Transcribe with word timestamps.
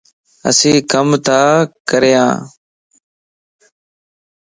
اسين 0.49 0.77
ڪم 0.91 1.07
تا 1.25 1.39
ڪريان 1.89 2.33